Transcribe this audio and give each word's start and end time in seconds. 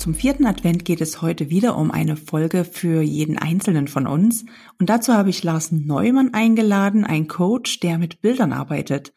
Zum 0.00 0.14
vierten 0.14 0.46
Advent 0.46 0.86
geht 0.86 1.02
es 1.02 1.20
heute 1.20 1.50
wieder 1.50 1.76
um 1.76 1.90
eine 1.90 2.16
Folge 2.16 2.64
für 2.64 3.02
jeden 3.02 3.36
Einzelnen 3.36 3.86
von 3.86 4.06
uns. 4.06 4.46
Und 4.78 4.88
dazu 4.88 5.12
habe 5.12 5.28
ich 5.28 5.44
Lars 5.44 5.72
Neumann 5.72 6.32
eingeladen, 6.32 7.04
ein 7.04 7.28
Coach, 7.28 7.80
der 7.80 7.98
mit 7.98 8.22
Bildern 8.22 8.54
arbeitet. 8.54 9.12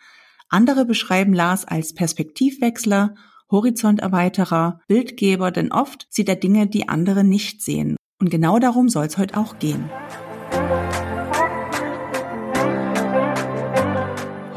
Andere 0.50 0.84
beschreiben 0.84 1.32
Lars 1.32 1.64
als 1.64 1.94
Perspektivwechsler, 1.94 3.16
Horizonterweiterer, 3.50 4.82
Bildgeber, 4.90 5.52
denn 5.52 5.72
oft 5.72 6.06
sieht 6.10 6.28
er 6.28 6.36
Dinge, 6.36 6.68
die 6.68 6.90
andere 6.90 7.24
nicht 7.24 7.62
sehen. 7.62 7.96
Und 8.20 8.30
genau 8.30 8.60
darum 8.60 8.90
soll 8.90 9.06
es 9.06 9.18
heute 9.18 9.38
auch 9.38 9.60
gehen. 9.60 9.90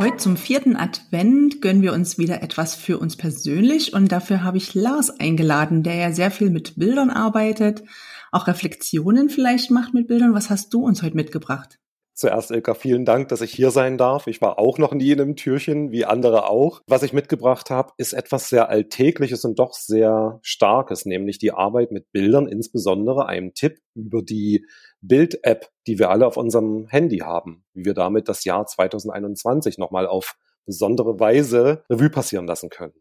Heute 0.07 0.19
zum 0.19 0.37
vierten 0.37 0.77
Advent 0.77 1.61
gönnen 1.61 1.83
wir 1.83 1.93
uns 1.93 2.17
wieder 2.17 2.41
etwas 2.41 2.77
für 2.77 3.01
uns 3.01 3.17
persönlich 3.17 3.93
und 3.93 4.13
dafür 4.13 4.45
habe 4.45 4.57
ich 4.57 4.73
Lars 4.73 5.11
eingeladen, 5.11 5.83
der 5.83 5.97
ja 5.97 6.13
sehr 6.13 6.31
viel 6.31 6.51
mit 6.51 6.77
Bildern 6.77 7.11
arbeitet, 7.11 7.83
auch 8.31 8.47
Reflexionen 8.47 9.31
vielleicht 9.31 9.73
macht 9.73 9.95
mit 9.95 10.07
Bildern. 10.07 10.33
Was 10.33 10.49
hast 10.49 10.73
du 10.73 10.85
uns 10.85 11.03
heute 11.03 11.17
mitgebracht? 11.17 11.81
Zuerst, 12.19 12.51
Ilka, 12.51 12.73
vielen 12.73 13.05
Dank, 13.05 13.29
dass 13.29 13.43
ich 13.43 13.53
hier 13.53 13.71
sein 13.71 13.99
darf. 13.99 14.27
Ich 14.27 14.41
war 14.41 14.59
auch 14.59 14.79
noch 14.79 14.95
nie 14.95 15.13
in 15.13 15.21
einem 15.21 15.37
Türchen, 15.37 15.93
wie 15.93 16.07
andere 16.07 16.49
auch. 16.49 16.81
Was 16.87 17.03
ich 17.03 17.13
mitgebracht 17.13 17.69
habe, 17.69 17.93
ist 17.99 18.15
etwas 18.15 18.49
sehr 18.49 18.71
Alltägliches 18.71 19.45
und 19.45 19.59
doch 19.59 19.75
sehr 19.75 20.39
Starkes, 20.41 21.05
nämlich 21.05 21.37
die 21.37 21.53
Arbeit 21.53 21.93
mit 21.93 22.11
Bildern, 22.13 22.49
insbesondere 22.49 23.27
einem 23.27 23.53
Tipp 23.53 23.81
über 23.95 24.23
die 24.23 24.65
Bild-App, 25.03 25.69
die 25.87 25.99
wir 25.99 26.09
alle 26.09 26.27
auf 26.27 26.39
unserem 26.39 26.87
Handy 26.87 27.19
haben, 27.19 27.67
wie 27.75 27.85
wir 27.85 27.93
damit 27.93 28.31
das 28.31 28.45
Jahr 28.45 28.65
2021 28.65 29.77
nochmal 29.77 30.07
auf 30.07 30.37
besondere 30.65 31.21
Weise 31.21 31.85
Revue 31.91 32.09
passieren 32.09 32.47
lassen 32.47 32.71
können. 32.71 32.95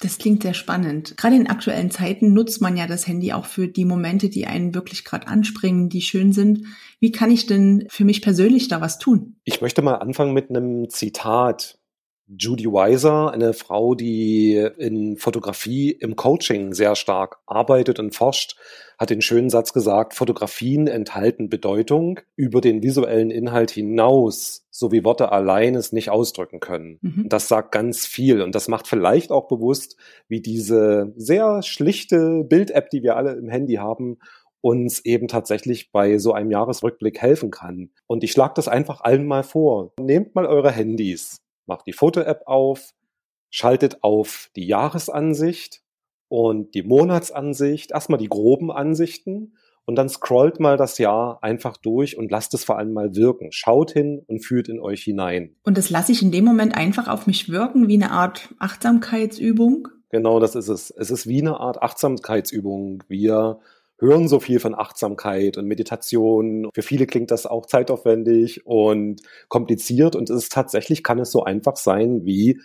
Das 0.00 0.18
klingt 0.18 0.42
sehr 0.42 0.54
spannend. 0.54 1.16
Gerade 1.16 1.36
in 1.36 1.46
aktuellen 1.46 1.90
Zeiten 1.90 2.32
nutzt 2.32 2.60
man 2.60 2.76
ja 2.76 2.86
das 2.86 3.06
Handy 3.06 3.32
auch 3.32 3.46
für 3.46 3.68
die 3.68 3.84
Momente, 3.84 4.28
die 4.28 4.46
einen 4.46 4.74
wirklich 4.74 5.04
gerade 5.04 5.28
anspringen, 5.28 5.88
die 5.88 6.02
schön 6.02 6.32
sind. 6.32 6.66
Wie 6.98 7.12
kann 7.12 7.30
ich 7.30 7.46
denn 7.46 7.86
für 7.88 8.04
mich 8.04 8.20
persönlich 8.20 8.68
da 8.68 8.80
was 8.80 8.98
tun? 8.98 9.36
Ich 9.44 9.60
möchte 9.60 9.82
mal 9.82 9.94
anfangen 9.94 10.32
mit 10.32 10.50
einem 10.50 10.88
Zitat. 10.90 11.78
Judy 12.26 12.66
Weiser, 12.66 13.32
eine 13.32 13.52
Frau, 13.52 13.94
die 13.94 14.56
in 14.78 15.16
Fotografie 15.16 15.90
im 15.90 16.16
Coaching 16.16 16.72
sehr 16.72 16.96
stark 16.96 17.38
arbeitet 17.46 17.98
und 17.98 18.14
forscht, 18.14 18.56
hat 18.98 19.10
den 19.10 19.20
schönen 19.20 19.50
Satz 19.50 19.72
gesagt, 19.72 20.14
Fotografien 20.14 20.86
enthalten 20.86 21.48
Bedeutung 21.48 22.20
über 22.36 22.60
den 22.60 22.82
visuellen 22.82 23.30
Inhalt 23.30 23.70
hinaus, 23.70 24.66
so 24.70 24.92
wie 24.92 25.04
Worte 25.04 25.32
allein 25.32 25.74
es 25.74 25.92
nicht 25.92 26.10
ausdrücken 26.10 26.60
können. 26.60 26.98
Mhm. 27.02 27.28
Das 27.28 27.48
sagt 27.48 27.72
ganz 27.72 28.06
viel 28.06 28.40
und 28.40 28.54
das 28.54 28.68
macht 28.68 28.86
vielleicht 28.86 29.30
auch 29.30 29.48
bewusst, 29.48 29.96
wie 30.28 30.40
diese 30.40 31.12
sehr 31.16 31.62
schlichte 31.62 32.44
Bild-App, 32.44 32.90
die 32.90 33.02
wir 33.02 33.16
alle 33.16 33.32
im 33.32 33.48
Handy 33.48 33.74
haben, 33.74 34.18
uns 34.64 35.04
eben 35.04 35.28
tatsächlich 35.28 35.92
bei 35.92 36.16
so 36.16 36.32
einem 36.32 36.50
Jahresrückblick 36.50 37.20
helfen 37.20 37.50
kann. 37.50 37.90
Und 38.06 38.24
ich 38.24 38.32
schlage 38.32 38.54
das 38.56 38.66
einfach 38.66 39.02
allen 39.02 39.26
mal 39.26 39.42
vor. 39.42 39.92
Nehmt 40.00 40.34
mal 40.34 40.46
eure 40.46 40.70
Handys, 40.70 41.43
macht 41.66 41.86
die 41.86 41.92
Foto-App 41.92 42.42
auf, 42.46 42.94
schaltet 43.50 44.02
auf 44.02 44.50
die 44.56 44.66
Jahresansicht 44.66 45.82
und 46.28 46.74
die 46.74 46.82
Monatsansicht, 46.82 47.92
erstmal 47.92 48.18
die 48.18 48.28
groben 48.28 48.72
Ansichten 48.72 49.54
und 49.84 49.96
dann 49.96 50.08
scrollt 50.08 50.60
mal 50.60 50.76
das 50.76 50.98
Jahr 50.98 51.38
einfach 51.42 51.76
durch 51.76 52.16
und 52.16 52.30
lasst 52.30 52.54
es 52.54 52.64
vor 52.64 52.78
allem 52.78 52.92
mal 52.92 53.14
wirken. 53.14 53.52
Schaut 53.52 53.92
hin 53.92 54.22
und 54.26 54.44
fühlt 54.44 54.68
in 54.68 54.80
euch 54.80 55.02
hinein. 55.02 55.56
Und 55.62 55.76
das 55.76 55.90
lasse 55.90 56.12
ich 56.12 56.22
in 56.22 56.32
dem 56.32 56.44
Moment 56.44 56.76
einfach 56.76 57.08
auf 57.08 57.26
mich 57.26 57.50
wirken, 57.50 57.88
wie 57.88 57.94
eine 57.94 58.10
Art 58.10 58.54
Achtsamkeitsübung? 58.58 59.88
Genau, 60.08 60.40
das 60.40 60.54
ist 60.54 60.68
es. 60.68 60.90
Es 60.90 61.10
ist 61.10 61.26
wie 61.26 61.40
eine 61.40 61.60
Art 61.60 61.82
Achtsamkeitsübung. 61.82 63.02
Wir 63.08 63.58
hören 64.04 64.28
so 64.28 64.38
viel 64.38 64.60
von 64.60 64.74
Achtsamkeit 64.74 65.56
und 65.56 65.66
Meditation. 65.66 66.68
Für 66.74 66.82
viele 66.82 67.06
klingt 67.06 67.30
das 67.30 67.46
auch 67.46 67.66
zeitaufwendig 67.66 68.66
und 68.66 69.22
kompliziert. 69.48 70.14
Und 70.14 70.30
es 70.30 70.44
ist 70.44 70.52
tatsächlich 70.52 71.02
kann 71.02 71.18
es 71.18 71.30
so 71.30 71.44
einfach 71.44 71.76
sein 71.76 72.24
wie 72.24 72.60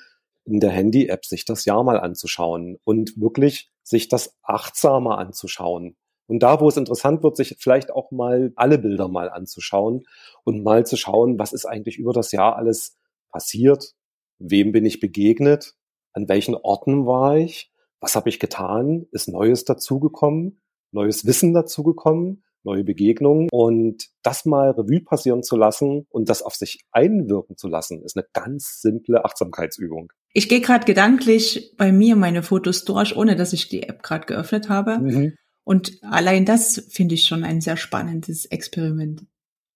in 0.46 0.60
der 0.60 0.72
Handy-App 0.72 1.26
sich 1.26 1.46
das 1.46 1.66
Jahr 1.66 1.84
mal 1.84 2.00
anzuschauen 2.00 2.78
und 2.84 3.20
wirklich 3.20 3.72
sich 3.84 4.08
das 4.08 4.36
achtsamer 4.44 5.18
anzuschauen. 5.18 5.96
Und 6.28 6.44
da, 6.44 6.60
wo 6.60 6.68
es 6.68 6.78
interessant 6.78 7.24
wird, 7.24 7.38
sich 7.38 7.56
vielleicht 7.60 7.92
auch 7.92 8.12
mal 8.12 8.52
alle 8.56 8.78
Bilder 8.78 9.08
mal 9.08 9.30
anzuschauen 9.30 10.06
und 10.44 10.64
mal 10.64 10.86
zu 10.86 10.96
schauen, 10.96 11.40
was 11.40 11.54
ist 11.54 11.66
eigentlich 11.66 11.98
über 11.98 12.14
das 12.14 12.32
Jahr 12.32 12.56
alles 12.56 12.98
passiert, 13.32 13.94
wem 14.38 14.72
bin 14.72 14.86
ich 14.86 15.00
begegnet, 15.00 15.76
an 16.14 16.28
welchen 16.30 16.56
Orten 16.56 17.06
war 17.06 17.38
ich, 17.38 17.72
was 18.00 18.16
habe 18.16 18.30
ich 18.30 18.40
getan, 18.40 19.08
ist 19.12 19.28
Neues 19.28 19.66
dazugekommen, 19.66 20.62
neues 20.92 21.26
Wissen 21.26 21.54
dazugekommen, 21.54 22.44
neue 22.64 22.84
Begegnungen 22.84 23.48
und 23.52 24.08
das 24.22 24.46
mal 24.46 24.72
Revue 24.72 25.02
passieren 25.02 25.44
zu 25.44 25.56
lassen 25.56 26.06
und 26.10 26.30
das 26.30 26.42
auf 26.42 26.56
sich 26.56 26.82
einwirken 26.92 27.58
zu 27.58 27.68
lassen, 27.68 28.04
ist 28.04 28.18
eine 28.18 28.26
ganz 28.34 28.82
simple 28.82 29.24
Achtsamkeitsübung. 29.26 30.12
Ich 30.34 30.50
gehe 30.50 30.62
gerade 30.62 30.86
gedanklich 30.86 31.74
bei 31.78 31.92
mir 31.92 32.16
meine 32.16 32.44
Fotos 32.44 32.86
durch, 32.86 33.16
ohne 33.16 33.36
dass 33.36 33.54
ich 33.54 33.70
die 33.70 33.84
App 33.84 34.04
gerade 34.04 34.26
geöffnet 34.26 34.70
habe. 34.70 35.00
Mhm. 35.00 35.36
Und 35.64 36.00
allein 36.04 36.46
das 36.46 36.88
finde 36.90 37.16
ich 37.16 37.26
schon 37.26 37.44
ein 37.44 37.62
sehr 37.62 37.78
spannendes 37.78 38.46
Experiment. 38.46 39.26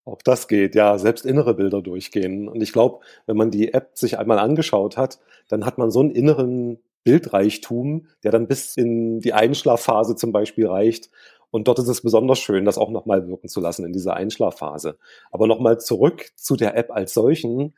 Auch 0.05 0.21
das 0.21 0.47
geht, 0.47 0.75
ja, 0.75 0.97
selbst 0.97 1.25
innere 1.25 1.53
Bilder 1.53 1.81
durchgehen. 1.81 2.49
Und 2.49 2.61
ich 2.61 2.73
glaube, 2.73 2.99
wenn 3.25 3.37
man 3.37 3.51
die 3.51 3.73
App 3.73 3.91
sich 3.93 4.19
einmal 4.19 4.39
angeschaut 4.39 4.97
hat, 4.97 5.19
dann 5.47 5.65
hat 5.65 5.77
man 5.77 5.91
so 5.91 6.01
einen 6.01 6.11
inneren 6.11 6.79
Bildreichtum, 7.03 8.07
der 8.23 8.31
dann 8.31 8.47
bis 8.47 8.77
in 8.77 9.19
die 9.19 9.33
Einschlafphase 9.33 10.15
zum 10.15 10.31
Beispiel 10.31 10.67
reicht. 10.67 11.09
Und 11.51 11.67
dort 11.67 11.79
ist 11.79 11.87
es 11.87 12.01
besonders 12.01 12.39
schön, 12.39 12.65
das 12.65 12.77
auch 12.77 12.89
nochmal 12.89 13.27
wirken 13.27 13.47
zu 13.47 13.61
lassen 13.61 13.85
in 13.85 13.93
dieser 13.93 14.15
Einschlafphase. 14.15 14.97
Aber 15.31 15.47
nochmal 15.47 15.79
zurück 15.79 16.31
zu 16.35 16.55
der 16.55 16.75
App 16.75 16.91
als 16.91 17.13
solchen. 17.13 17.75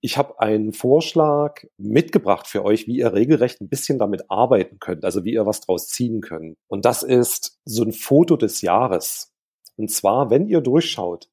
Ich 0.00 0.18
habe 0.18 0.40
einen 0.40 0.72
Vorschlag 0.72 1.62
mitgebracht 1.78 2.46
für 2.48 2.64
euch, 2.64 2.86
wie 2.86 2.96
ihr 2.96 3.12
regelrecht 3.12 3.60
ein 3.60 3.68
bisschen 3.68 3.98
damit 3.98 4.30
arbeiten 4.30 4.78
könnt, 4.80 5.04
also 5.04 5.24
wie 5.24 5.32
ihr 5.32 5.46
was 5.46 5.60
draus 5.60 5.88
ziehen 5.88 6.20
könnt. 6.20 6.56
Und 6.66 6.84
das 6.84 7.02
ist 7.02 7.60
so 7.64 7.84
ein 7.84 7.92
Foto 7.92 8.36
des 8.36 8.62
Jahres. 8.62 9.32
Und 9.76 9.90
zwar, 9.90 10.30
wenn 10.30 10.48
ihr 10.48 10.60
durchschaut, 10.60 11.28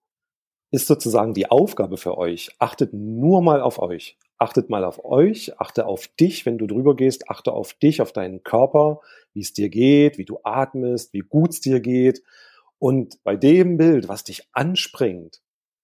ist 0.71 0.85
sozusagen 0.85 1.33
die 1.33 1.49
Aufgabe 1.49 1.97
für 1.97 2.17
euch, 2.17 2.51
achtet 2.59 2.93
nur 2.93 3.41
mal 3.41 3.61
auf 3.61 3.79
euch. 3.79 4.18
Achtet 4.41 4.69
mal 4.69 4.85
auf 4.85 5.03
euch, 5.03 5.59
achte 5.59 5.85
auf 5.85 6.07
dich, 6.07 6.45
wenn 6.45 6.57
du 6.57 6.65
drüber 6.65 6.95
gehst, 6.95 7.29
achte 7.29 7.51
auf 7.51 7.73
dich, 7.73 8.01
auf 8.01 8.13
deinen 8.13 8.41
Körper, 8.41 9.01
wie 9.33 9.41
es 9.41 9.51
dir 9.51 9.69
geht, 9.69 10.17
wie 10.17 10.23
du 10.23 10.39
atmest, 10.43 11.13
wie 11.13 11.19
gut 11.19 11.51
es 11.51 11.59
dir 11.59 11.81
geht. 11.81 12.23
Und 12.79 13.21
bei 13.25 13.35
dem 13.35 13.75
Bild, 13.77 14.07
was 14.07 14.23
dich 14.23 14.47
anspringt, 14.53 15.41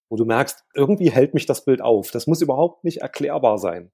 wo 0.08 0.16
du 0.16 0.24
merkst, 0.24 0.64
irgendwie 0.74 1.12
hält 1.12 1.34
mich 1.34 1.46
das 1.46 1.66
Bild 1.66 1.82
auf, 1.82 2.12
das 2.12 2.28
muss 2.28 2.42
überhaupt 2.42 2.86
nicht 2.86 3.02
erklärbar 3.02 3.58
sein. 3.58 3.92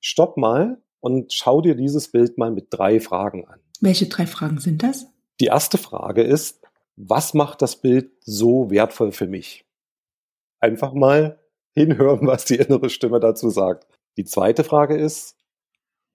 Stopp 0.00 0.36
mal 0.36 0.80
und 1.00 1.32
schau 1.32 1.60
dir 1.60 1.74
dieses 1.74 2.12
Bild 2.12 2.38
mal 2.38 2.52
mit 2.52 2.68
drei 2.70 3.00
Fragen 3.00 3.48
an. 3.48 3.58
Welche 3.80 4.06
drei 4.06 4.26
Fragen 4.26 4.60
sind 4.60 4.84
das? 4.84 5.06
Die 5.40 5.46
erste 5.46 5.76
Frage 5.76 6.22
ist, 6.22 6.62
was 6.96 7.34
macht 7.34 7.62
das 7.62 7.76
Bild 7.76 8.12
so 8.20 8.70
wertvoll 8.70 9.10
für 9.10 9.26
mich? 9.26 9.64
Einfach 10.60 10.92
mal 10.92 11.40
hinhören, 11.74 12.26
was 12.26 12.44
die 12.44 12.54
innere 12.56 12.88
Stimme 12.88 13.18
dazu 13.18 13.50
sagt. 13.50 13.86
Die 14.16 14.24
zweite 14.24 14.64
Frage 14.64 14.96
ist, 14.96 15.36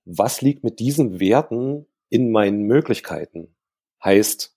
was 0.06 0.42
liegt 0.42 0.64
mit 0.64 0.80
diesen 0.80 1.20
Werten 1.20 1.86
in 2.10 2.32
meinen 2.32 2.64
Möglichkeiten? 2.64 3.56
Heißt, 4.04 4.56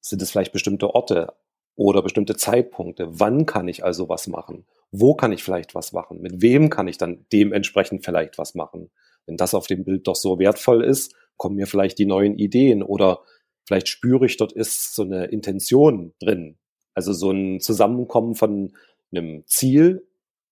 sind 0.00 0.22
es 0.22 0.30
vielleicht 0.30 0.52
bestimmte 0.52 0.94
Orte 0.94 1.34
oder 1.74 2.02
bestimmte 2.02 2.36
Zeitpunkte? 2.36 3.08
Wann 3.10 3.44
kann 3.44 3.68
ich 3.68 3.84
also 3.84 4.08
was 4.08 4.26
machen? 4.28 4.66
Wo 4.92 5.14
kann 5.14 5.32
ich 5.32 5.42
vielleicht 5.42 5.74
was 5.74 5.92
machen? 5.92 6.20
Mit 6.20 6.40
wem 6.40 6.70
kann 6.70 6.88
ich 6.88 6.96
dann 6.96 7.26
dementsprechend 7.32 8.04
vielleicht 8.04 8.38
was 8.38 8.54
machen? 8.54 8.90
Wenn 9.26 9.36
das 9.36 9.54
auf 9.54 9.66
dem 9.66 9.84
Bild 9.84 10.06
doch 10.06 10.14
so 10.14 10.38
wertvoll 10.38 10.84
ist, 10.84 11.14
kommen 11.36 11.56
mir 11.56 11.66
vielleicht 11.66 11.98
die 11.98 12.06
neuen 12.06 12.38
Ideen 12.38 12.82
oder 12.82 13.20
vielleicht 13.66 13.88
spüre 13.88 14.26
ich, 14.26 14.36
dort 14.36 14.52
ist 14.52 14.94
so 14.94 15.02
eine 15.02 15.26
Intention 15.26 16.14
drin. 16.20 16.56
Also 16.94 17.12
so 17.12 17.32
ein 17.32 17.60
Zusammenkommen 17.60 18.36
von 18.36 18.72
einem 19.10 19.44
Ziel 19.46 20.06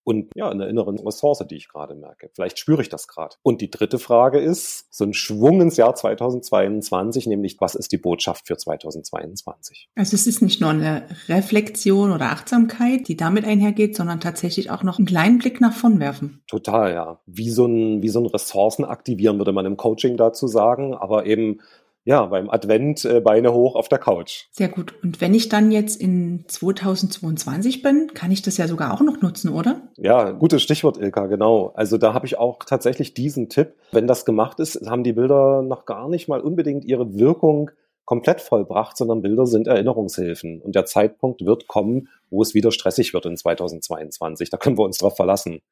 und 0.05 0.31
ja, 0.35 0.51
einer 0.51 0.69
inneren 0.69 0.99
Ressource, 0.99 1.45
die 1.51 1.57
ich 1.57 1.69
gerade 1.69 1.95
merke. 1.95 2.31
Vielleicht 2.35 2.59
spüre 2.59 2.83
ich 2.83 2.89
das 2.89 3.09
gerade. 3.09 3.37
Und 3.43 3.61
die 3.61 3.71
dritte 3.71 3.99
Frage 3.99 4.39
ist, 4.39 4.87
so 4.91 5.05
ein 5.05 5.15
Schwung 5.15 5.61
ins 5.61 5.77
Jahr 5.77 5.95
2022, 5.95 7.27
nämlich 7.27 7.57
was 7.61 7.75
ist 7.75 7.93
die 7.93 7.99
Botschaft 7.99 8.47
für 8.47 8.57
2022? 8.57 9.89
Also 9.95 10.15
es 10.15 10.27
ist 10.27 10.43
nicht 10.43 10.61
nur 10.61 10.71
eine 10.71 11.07
Reflexion 11.29 12.13
oder 12.13 12.27
Achtsamkeit, 12.27 13.09
die 13.09 13.17
damit 13.17 13.45
einhergeht, 13.45 13.97
sondern 13.97 14.21
tatsächlich 14.21 14.71
auch 14.71 14.83
noch 14.83 14.99
einen 14.99 15.07
kleinen 15.07 15.39
Blick 15.39 15.61
nach 15.61 15.75
vorn 15.75 16.01
werfen. 16.01 16.43
Total, 16.47 16.93
ja. 16.93 17.21
Wie 17.27 17.51
so 17.51 17.67
ein, 17.67 18.03
wie 18.03 18.09
so 18.09 18.21
ein 18.21 18.27
Ressourcen 18.27 18.85
aktivieren, 18.85 19.39
würde 19.39 19.53
man 19.53 19.67
im 19.67 19.77
Coaching 19.77 20.17
dazu 20.17 20.47
sagen, 20.47 20.95
aber 20.95 21.27
eben 21.27 21.61
ja, 22.05 22.27
beim 22.27 22.51
Advent 22.51 23.05
äh, 23.05 23.21
Beine 23.21 23.53
hoch 23.55 23.77
auf 23.77 23.89
der 23.89 23.99
Couch. 23.99 24.45
Sehr 24.51 24.69
gut. 24.69 24.95
Und 25.03 25.21
wenn 25.23 25.33
ich 25.33 25.49
dann 25.49 25.71
jetzt 25.71 26.01
in 26.01 26.45
2022 26.47 27.83
bin, 27.83 28.13
kann 28.13 28.31
ich 28.31 28.43
das 28.43 28.59
ja 28.59 28.69
sogar 28.69 28.93
auch 28.93 29.01
noch 29.01 29.23
nutzen, 29.23 29.49
oder? 29.49 29.83
Ja, 29.97 30.33
gutes 30.33 30.63
Stichwort, 30.63 30.99
Ilka, 30.99 31.27
genau. 31.27 31.73
Also 31.75 31.97
da 31.97 32.13
habe 32.13 32.27
ich 32.27 32.39
auch 32.39 32.59
tatsächlich 32.59 33.15
diesen 33.15 33.49
Tipp. 33.49 33.75
Wenn 33.93 34.07
das 34.07 34.27
gemacht 34.27 34.61
ist, 34.61 34.87
haben 34.89 35.03
die 35.03 35.15
Bilder 35.15 35.63
noch 35.63 35.87
gar 35.87 36.09
nicht 36.09 36.29
mal 36.29 36.41
unbedingt 36.41 36.85
ihre 36.85 37.19
Wirkung 37.19 37.71
komplett 38.05 38.43
vollbracht, 38.43 38.99
sondern 38.99 39.23
Bilder 39.23 39.47
sind 39.47 39.67
Erinnerungshilfen. 39.67 40.61
Und 40.61 40.75
der 40.75 40.85
Zeitpunkt 40.85 41.45
wird 41.47 41.69
kommen, 41.69 42.09
wo 42.29 42.43
es 42.43 42.53
wieder 42.53 42.71
stressig 42.71 43.15
wird 43.15 43.25
in 43.25 43.39
2022. 43.39 44.51
Da 44.51 44.59
können 44.59 44.77
wir 44.77 44.85
uns 44.85 44.99
drauf 44.99 45.17
verlassen. 45.17 45.63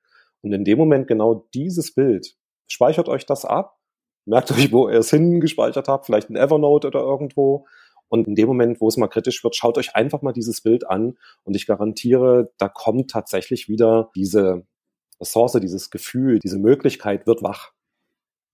Und 0.40 0.52
in 0.54 0.64
dem 0.64 0.78
Moment 0.78 1.06
genau 1.08 1.46
dieses 1.52 1.94
Bild, 1.94 2.36
speichert 2.68 3.10
euch 3.10 3.26
das 3.26 3.44
ab 3.44 3.76
Merkt 4.24 4.50
euch, 4.52 4.72
wo 4.72 4.88
ihr 4.88 4.98
es 4.98 5.10
hingespeichert 5.10 5.88
habt, 5.88 6.06
vielleicht 6.06 6.30
in 6.30 6.36
Evernote 6.36 6.86
oder 6.88 7.00
irgendwo. 7.00 7.66
Und 8.08 8.28
in 8.28 8.34
dem 8.34 8.46
Moment, 8.46 8.80
wo 8.80 8.88
es 8.88 8.96
mal 8.96 9.08
kritisch 9.08 9.42
wird, 9.42 9.56
schaut 9.56 9.78
euch 9.78 9.96
einfach 9.96 10.22
mal 10.22 10.32
dieses 10.32 10.60
Bild 10.60 10.86
an 10.88 11.16
und 11.44 11.56
ich 11.56 11.66
garantiere, 11.66 12.52
da 12.58 12.68
kommt 12.68 13.10
tatsächlich 13.10 13.68
wieder 13.68 14.10
diese 14.14 14.66
Ressource, 15.20 15.58
dieses 15.60 15.90
Gefühl, 15.90 16.38
diese 16.38 16.58
Möglichkeit 16.58 17.26
wird 17.26 17.42
wach. 17.42 17.72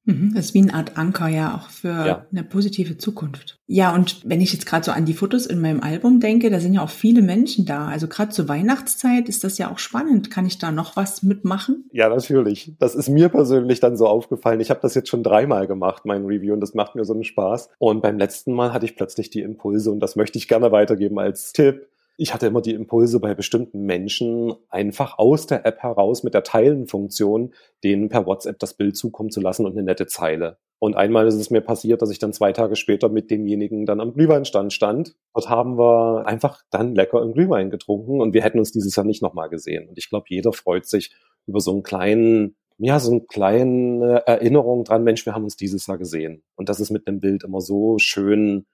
Mhm, 0.09 0.33
das 0.35 0.47
ist 0.47 0.55
wie 0.55 0.63
eine 0.63 0.73
Art 0.73 0.97
Anker 0.97 1.29
ja 1.29 1.55
auch 1.55 1.69
für 1.69 1.89
ja. 1.89 2.27
eine 2.33 2.43
positive 2.43 2.97
Zukunft. 2.97 3.61
Ja, 3.67 3.95
und 3.95 4.23
wenn 4.25 4.41
ich 4.41 4.55
jetzt 4.55 4.65
gerade 4.65 4.83
so 4.83 4.91
an 4.91 5.05
die 5.05 5.13
Fotos 5.13 5.45
in 5.45 5.61
meinem 5.61 5.83
Album 5.83 6.19
denke, 6.19 6.49
da 6.49 6.61
sind 6.61 6.73
ja 6.73 6.83
auch 6.83 6.89
viele 6.89 7.21
Menschen 7.21 7.67
da. 7.67 7.89
Also 7.89 8.09
gerade 8.09 8.31
zur 8.31 8.49
Weihnachtszeit 8.49 9.29
ist 9.29 9.45
das 9.45 9.59
ja 9.59 9.71
auch 9.71 9.79
spannend. 9.79 10.31
Kann 10.31 10.47
ich 10.47 10.57
da 10.57 10.73
noch 10.73 10.97
was 10.97 11.23
mitmachen? 11.23 11.85
Ja, 11.93 12.09
natürlich. 12.09 12.73
Das 12.79 12.95
ist 12.95 13.11
mir 13.11 13.29
persönlich 13.29 13.81
dann 13.81 13.99
so 13.99 14.07
aufgefallen. 14.07 14.61
Ich 14.61 14.71
habe 14.71 14.81
das 14.81 14.95
jetzt 14.95 15.11
schon 15.11 15.23
dreimal 15.23 15.67
gemacht, 15.67 16.07
mein 16.07 16.25
Review, 16.25 16.55
und 16.55 16.61
das 16.61 16.73
macht 16.73 16.95
mir 16.95 17.05
so 17.05 17.13
einen 17.13 17.25
Spaß. 17.25 17.69
Und 17.79 18.01
beim 18.01 18.17
letzten 18.17 18.55
Mal 18.55 18.73
hatte 18.73 18.87
ich 18.87 18.97
plötzlich 18.97 19.29
die 19.29 19.43
Impulse 19.43 19.91
und 19.91 20.01
das 20.01 20.17
möchte 20.17 20.39
ich 20.39 20.49
gerne 20.49 20.73
weitergeben 20.73 21.19
als 21.19 21.53
Tipp 21.53 21.87
ich 22.21 22.35
hatte 22.35 22.49
immer 22.49 22.61
die 22.61 22.75
Impulse 22.75 23.21
bei 23.21 23.33
bestimmten 23.35 23.83
Menschen, 23.83 24.53
einfach 24.69 25.19
aus 25.19 25.47
der 25.47 25.65
App 25.65 25.79
heraus 25.79 26.25
mit 26.25 26.35
der 26.35 26.43
Teilen-Funktion, 26.43 27.55
denen 27.85 28.09
per 28.09 28.27
WhatsApp 28.27 28.59
das 28.59 28.75
Bild 28.75 28.97
zukommen 28.97 29.31
zu 29.31 29.41
lassen 29.41 29.65
und 29.65 29.73
eine 29.73 29.85
nette 29.85 30.09
Zeile. 30.09 30.59
Und 30.81 30.97
einmal 30.97 31.29
ist 31.29 31.37
es 31.37 31.51
mir 31.51 31.61
passiert, 31.61 32.03
dass 32.03 32.11
ich 32.11 32.19
dann 32.19 32.33
zwei 32.33 32.53
Tage 32.53 32.75
später 32.75 33.09
mit 33.09 33.31
demjenigen 33.31 33.87
dann 33.87 34.01
am 34.01 34.15
Glühweinstand 34.15 34.73
stand. 34.73 35.15
Dort 35.33 35.49
haben 35.49 35.79
wir 35.79 36.27
einfach 36.27 36.63
dann 36.71 36.97
lecker 36.97 37.23
einen 37.23 37.35
Glühwein 37.35 37.71
getrunken 37.71 38.21
und 38.21 38.35
wir 38.35 38.43
hätten 38.43 38.59
uns 38.59 38.73
dieses 38.73 38.97
Jahr 38.97 39.07
nicht 39.07 39.23
nochmal 39.23 39.49
gesehen. 39.49 39.89
Und 39.89 39.97
ich 39.97 40.11
glaube, 40.11 40.27
jeder 40.29 40.53
freut 40.53 40.87
sich 40.87 41.15
über 41.47 41.61
so 41.61 41.71
einen 41.71 41.85
kleinen, 41.85 42.57
ja, 42.79 42.99
so 42.99 43.13
eine 43.13 43.21
kleine 43.23 44.27
Erinnerung 44.27 44.83
dran, 44.83 45.05
Mensch, 45.05 45.25
wir 45.25 45.35
haben 45.35 45.45
uns 45.45 45.57
dieses 45.57 45.87
Jahr 45.87 45.99
gesehen. 45.99 46.43
Und 46.57 46.69
das 46.69 46.81
ist 46.81 46.91
mit 46.91 47.07
einem 47.07 47.21
Bild 47.21 47.45
immer 47.45 47.61
so 47.61 47.99
schön 47.99 48.67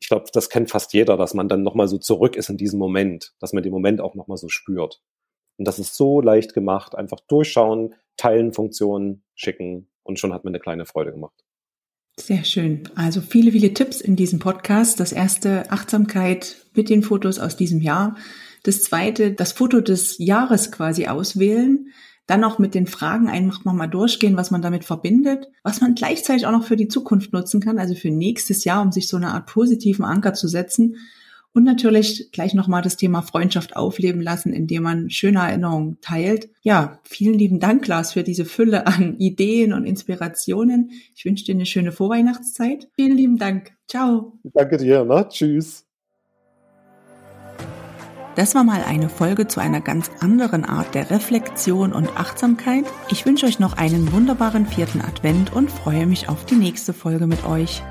ich 0.00 0.08
glaube, 0.08 0.26
das 0.32 0.50
kennt 0.50 0.70
fast 0.70 0.92
jeder, 0.92 1.16
dass 1.16 1.34
man 1.34 1.48
dann 1.48 1.62
nochmal 1.62 1.88
so 1.88 1.98
zurück 1.98 2.36
ist 2.36 2.50
in 2.50 2.56
diesem 2.56 2.78
Moment, 2.78 3.32
dass 3.38 3.52
man 3.52 3.62
den 3.62 3.72
Moment 3.72 4.00
auch 4.00 4.14
nochmal 4.14 4.36
so 4.36 4.48
spürt. 4.48 5.02
Und 5.56 5.66
das 5.66 5.78
ist 5.78 5.94
so 5.94 6.20
leicht 6.20 6.52
gemacht, 6.52 6.94
einfach 6.94 7.20
durchschauen, 7.20 7.94
teilen 8.16 8.52
Funktionen, 8.52 9.22
schicken 9.34 9.88
und 10.02 10.18
schon 10.18 10.32
hat 10.32 10.44
man 10.44 10.52
eine 10.52 10.60
kleine 10.60 10.86
Freude 10.86 11.12
gemacht. 11.12 11.44
Sehr 12.18 12.44
schön. 12.44 12.88
Also 12.94 13.20
viele, 13.20 13.50
viele 13.50 13.74
Tipps 13.74 14.00
in 14.00 14.14
diesem 14.14 14.38
Podcast. 14.38 15.00
Das 15.00 15.12
erste, 15.12 15.70
Achtsamkeit 15.72 16.56
mit 16.74 16.88
den 16.88 17.02
Fotos 17.02 17.40
aus 17.40 17.56
diesem 17.56 17.80
Jahr. 17.80 18.16
Das 18.62 18.82
zweite, 18.82 19.32
das 19.32 19.52
Foto 19.52 19.80
des 19.80 20.18
Jahres 20.18 20.70
quasi 20.70 21.06
auswählen. 21.06 21.88
Dann 22.26 22.44
auch 22.44 22.58
mit 22.58 22.74
den 22.74 22.86
Fragen 22.86 23.28
einfach 23.28 23.64
nochmal 23.64 23.88
durchgehen, 23.88 24.36
was 24.36 24.50
man 24.50 24.62
damit 24.62 24.84
verbindet, 24.84 25.50
was 25.62 25.80
man 25.80 25.94
gleichzeitig 25.94 26.46
auch 26.46 26.52
noch 26.52 26.64
für 26.64 26.76
die 26.76 26.88
Zukunft 26.88 27.32
nutzen 27.32 27.60
kann, 27.60 27.78
also 27.78 27.94
für 27.94 28.10
nächstes 28.10 28.64
Jahr, 28.64 28.80
um 28.82 28.92
sich 28.92 29.08
so 29.08 29.16
eine 29.16 29.32
Art 29.32 29.46
positiven 29.46 30.04
Anker 30.04 30.32
zu 30.32 30.48
setzen. 30.48 30.96
Und 31.56 31.62
natürlich 31.62 32.30
gleich 32.32 32.52
nochmal 32.52 32.82
das 32.82 32.96
Thema 32.96 33.22
Freundschaft 33.22 33.76
aufleben 33.76 34.20
lassen, 34.20 34.52
indem 34.52 34.82
man 34.82 35.08
schöne 35.08 35.38
Erinnerungen 35.38 35.98
teilt. 36.00 36.48
Ja, 36.62 36.98
vielen 37.04 37.38
lieben 37.38 37.60
Dank, 37.60 37.86
Lars, 37.86 38.12
für 38.12 38.24
diese 38.24 38.44
Fülle 38.44 38.88
an 38.88 39.16
Ideen 39.18 39.72
und 39.72 39.84
Inspirationen. 39.84 40.90
Ich 41.14 41.24
wünsche 41.24 41.44
dir 41.44 41.54
eine 41.54 41.66
schöne 41.66 41.92
Vorweihnachtszeit. 41.92 42.88
Vielen 42.96 43.16
lieben 43.16 43.36
Dank. 43.36 43.72
Ciao. 43.86 44.36
Danke 44.42 44.78
dir. 44.78 45.04
Ne? 45.04 45.28
Tschüss. 45.28 45.84
Das 48.36 48.56
war 48.56 48.64
mal 48.64 48.82
eine 48.82 49.08
Folge 49.08 49.46
zu 49.46 49.60
einer 49.60 49.80
ganz 49.80 50.10
anderen 50.20 50.64
Art 50.64 50.94
der 50.94 51.10
Reflexion 51.10 51.92
und 51.92 52.16
Achtsamkeit. 52.16 52.84
Ich 53.08 53.26
wünsche 53.26 53.46
euch 53.46 53.60
noch 53.60 53.76
einen 53.76 54.12
wunderbaren 54.12 54.66
vierten 54.66 55.00
Advent 55.00 55.52
und 55.52 55.70
freue 55.70 56.06
mich 56.06 56.28
auf 56.28 56.44
die 56.44 56.56
nächste 56.56 56.92
Folge 56.92 57.28
mit 57.28 57.46
euch. 57.46 57.82